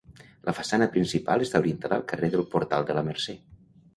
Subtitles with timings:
[0.47, 3.37] La façana principal està orientada al carrer del Portal de la Mercè.